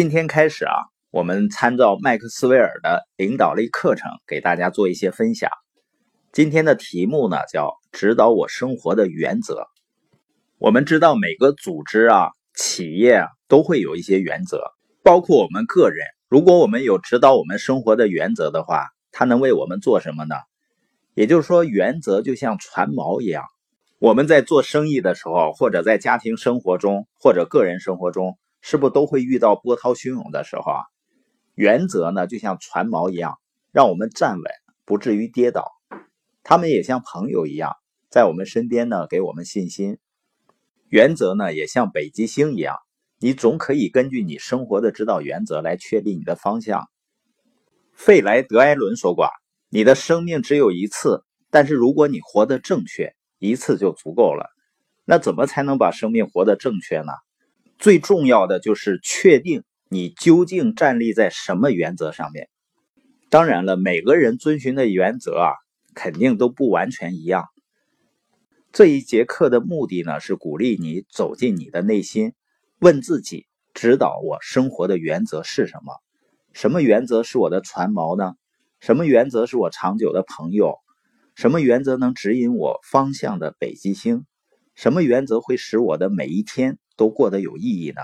[0.00, 0.74] 今天开始啊，
[1.10, 5.50] 我们参照麦克斯韦尔的领导力课程，给大家做一些分享。
[6.30, 9.66] 今天的题目呢叫“指导我生活的原则”。
[10.58, 14.62] 我们知道每个组织啊、企业啊都会有一些原则，
[15.02, 16.06] 包括我们个人。
[16.28, 20.36] 如果我们有指导我们生活的原则的话，它能为我们做什么呢？
[21.14, 23.42] 也就是说，原则就像船锚一样。
[23.98, 28.38] 我们在做生意的时候，或者在家庭生活中，或者个人生活中，
[28.70, 30.84] 是不是都会遇到波涛汹涌的时候啊？
[31.54, 33.38] 原则呢，就像船锚一样，
[33.72, 34.44] 让我们站稳，
[34.84, 35.72] 不至于跌倒。
[36.42, 37.72] 他们也像朋友一样，
[38.10, 39.96] 在我们身边呢，给我们信心。
[40.88, 42.76] 原则呢，也像北极星一样，
[43.18, 46.90] 你总可以根据你生活的指导原则来确定你的方向。
[47.94, 49.30] 费莱德埃伦说过
[49.72, 54.50] ：“你的生命只有一次，但是如果你活得正确。”一次就足够了，
[55.06, 57.12] 那怎么才能把生命活得正确呢？
[57.78, 62.48] 最重要的就是确定你究竟站立在什么原则上面。
[63.30, 65.52] 当然了，每个人遵循的原则啊，
[65.94, 67.46] 肯定都不完全一样。
[68.72, 72.32] 这一节课的目的呢，是鼓励你走进你的内心，
[72.80, 75.94] 问自己：指导我生活的原则是什么？
[76.52, 78.34] 什么原则是我的船锚呢？
[78.80, 80.78] 什么原则是我长久的朋友？
[81.36, 84.26] 什么原则能指引我方向的北极星？
[84.74, 88.02] 什么原则会使我的每一天都过得有意义呢？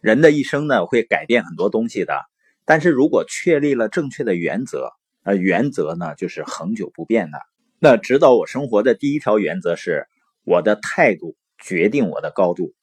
[0.00, 2.12] 人的一生呢，会改变很多东西的。
[2.64, 4.90] 但是如果确立了正确的原则，
[5.22, 7.38] 而原则呢，就是恒久不变的。
[7.78, 10.06] 那指导我生活的第一条原则是：
[10.44, 12.74] 我的态度决定我的高度。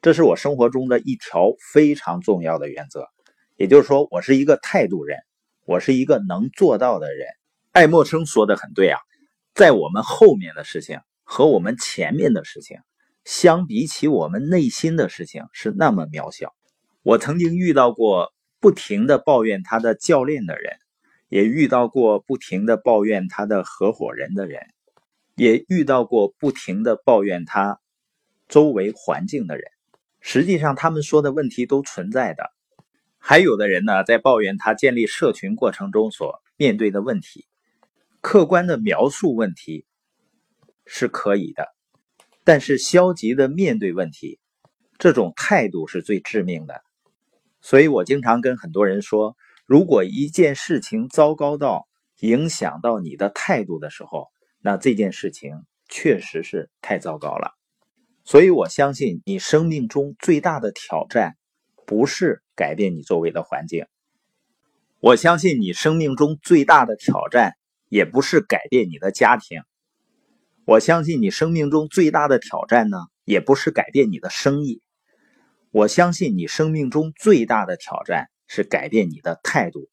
[0.00, 3.08] 这是我生活中的一条非常重要的原则。
[3.56, 5.18] 也就是说，我是一个态度人，
[5.66, 7.26] 我是一个能做到的人。
[7.72, 8.98] 爱默生说的很对啊，
[9.54, 12.78] 在我们后面的事情和我们前面的事情，
[13.24, 16.54] 相比起我们内心的事情是那么渺小。
[17.02, 20.76] 我曾经遇到过不停的抱怨他的教练的人，
[21.28, 24.66] 也遇到过不停的抱怨他的合伙人的人，
[25.34, 27.80] 也遇到过不停的抱怨他
[28.48, 29.64] 周围环境的人。
[30.20, 32.50] 实际上，他们说的问题都存在的。
[33.16, 37.46] 还有的人呢，在抱怨他建立社群过程中所面对的问题。
[38.20, 39.86] 客观的描述问题
[40.84, 41.68] 是可以的，
[42.44, 44.38] 但是消极的面对问题，
[44.98, 46.82] 这种态度是最致命的。
[47.60, 49.36] 所以我经常跟很多人说，
[49.66, 51.86] 如果一件事情糟糕到
[52.20, 54.28] 影响到你的态度的时候，
[54.60, 55.52] 那这件事情
[55.88, 57.52] 确实是太糟糕了。
[58.24, 61.36] 所以我相信，你生命中最大的挑战
[61.86, 63.86] 不是改变你周围的环境，
[65.00, 67.54] 我相信你生命中最大的挑战。
[67.92, 69.62] 也不是改变你的家庭，
[70.70, 74.82] 我相信你生命中最大的挑战呢，也不是改变你的生意。
[75.72, 79.88] 我相信你生命中最大的挑战是改变你的态度。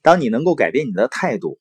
[0.00, 1.58] 当你能够改变你的态度，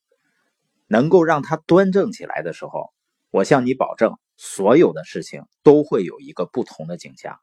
[0.87, 2.93] 能够让它端正起来的时候，
[3.29, 7.37] 我向你保证，所有的事情都会有一个不同的景象。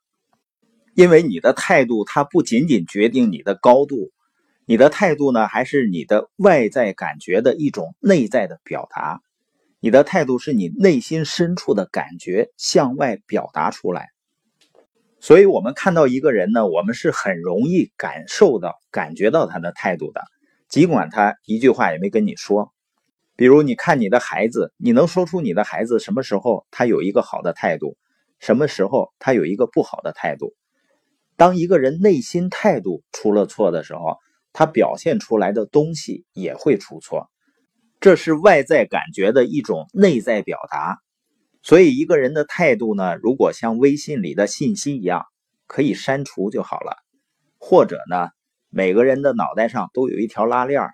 [0.94, 4.10] 因为你的态度，它不仅仅决定你的高度。
[4.64, 9.20] 你的态度呢，还是你的外在感觉的一种内在的表达？
[9.84, 14.10] 你的态度是你内心深处的感觉向外表达出来。
[15.18, 20.22] 所以，我们看到一个人呢，我们是很容易感受到、感觉到他的态度的，
[20.68, 22.72] 尽管他一句话也没跟你说。
[23.34, 27.96] 比如，你看你的孩子，你能说出你的孩子什么时候他有一个好的态度，
[28.38, 30.54] 什么时候他有一个不好的态度？
[31.36, 34.16] 当一个人内心态度出了错的时候。
[34.54, 37.30] 他表现出来的东西也会出错，
[38.02, 40.98] 这是外在感觉的一种内在表达。
[41.62, 45.24] 所以，一个人的态度呢，如果像微信里的信息一样，
[45.68, 46.96] 可以删除就好了。
[47.60, 48.30] 或者呢，
[48.70, 50.90] 每个人的脑袋上都有一条拉链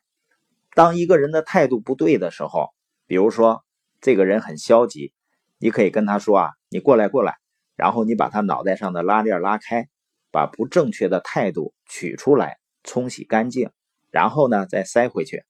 [0.75, 2.69] 当一个人的态度不对的时候，
[3.07, 3.65] 比如说
[4.03, 5.15] 这个人很消极，
[5.57, 7.37] 你可以跟他说啊：“你过来，过来。”
[7.75, 9.89] 然后你把他脑袋上的拉链拉开，
[10.31, 12.59] 把不正确的态度取出来。
[12.85, 13.71] 冲洗干净，
[14.11, 15.43] 然后呢再塞回去，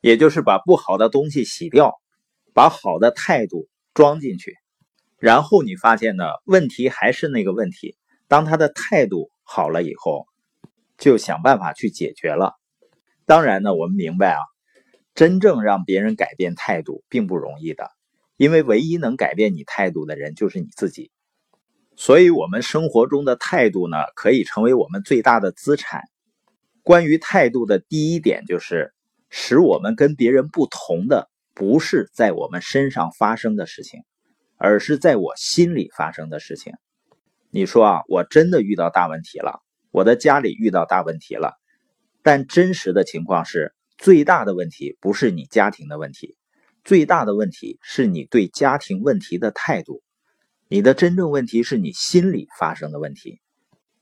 [0.00, 1.94] 也就是把不好的东西洗掉，
[2.54, 4.56] 把好的态度装进去。
[5.18, 7.96] 然后你发现呢，问题还是那个问题。
[8.28, 10.26] 当他的态度好了以后，
[10.98, 12.54] 就想办法去解决了。
[13.26, 14.38] 当然呢，我们明白啊，
[15.14, 17.90] 真正让别人改变态度并不容易的，
[18.36, 21.10] 因为唯一能改变你态度的人就是你自己。
[21.96, 26.02] 所以，我们生活中的态度呢，可以成为我们最大的资产。
[26.82, 28.94] 关于态度的第一点就是，
[29.30, 34.02] 使我们跟别人不同的，不是在我们身上发生的事情，
[34.56, 36.72] 而是在我心里发生的事情。
[37.50, 41.54] 你说啊，我真的遇到大问题了，我的家里遇到大问题了。
[42.22, 46.36] 但真实的情况是，最大的问题不是你家庭的问题，
[46.84, 50.02] 最大的问题是你对家庭问题的态度。
[50.68, 53.40] 你的真正问题是你心里发生的问题。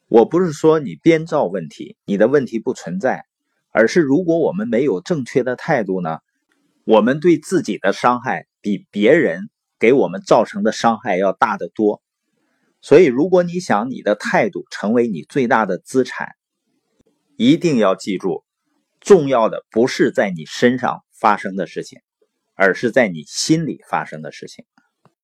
[0.09, 3.25] 我不是说你编造问题，你的问题不存在，
[3.79, 6.21] 而是如果我们没有正确的态度呢，
[6.85, 12.01] 我们对自己的伤害比别人给我们造成的伤害要大得多。
[12.81, 16.31] 所以，如果你想你的态度成为你最大的资产，
[17.37, 18.45] 一定要记住，
[18.99, 22.01] 重要的不是在你身上发生的事情，
[22.55, 24.65] 而是在你心里发生的事情。